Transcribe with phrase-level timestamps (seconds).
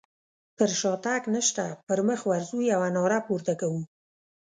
[0.55, 3.81] پر شاتګ نشته پر مخ ورځو يوه ناره پورته کوو.